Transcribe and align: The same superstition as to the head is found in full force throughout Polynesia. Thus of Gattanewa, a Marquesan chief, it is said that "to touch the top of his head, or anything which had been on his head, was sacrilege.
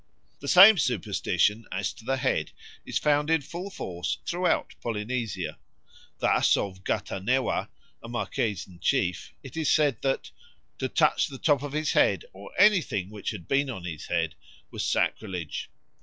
The 0.39 0.47
same 0.47 0.79
superstition 0.79 1.67
as 1.71 1.93
to 1.93 2.03
the 2.05 2.17
head 2.17 2.53
is 2.87 2.97
found 2.97 3.29
in 3.29 3.41
full 3.41 3.69
force 3.69 4.17
throughout 4.25 4.73
Polynesia. 4.81 5.59
Thus 6.17 6.57
of 6.57 6.83
Gattanewa, 6.83 7.69
a 8.01 8.09
Marquesan 8.09 8.79
chief, 8.81 9.31
it 9.43 9.55
is 9.55 9.69
said 9.69 10.01
that 10.01 10.31
"to 10.79 10.89
touch 10.89 11.27
the 11.27 11.37
top 11.37 11.61
of 11.61 11.73
his 11.73 11.91
head, 11.91 12.25
or 12.33 12.49
anything 12.57 13.11
which 13.11 13.29
had 13.29 13.47
been 13.47 13.69
on 13.69 13.85
his 13.85 14.07
head, 14.07 14.33
was 14.71 14.83
sacrilege. 14.83 15.69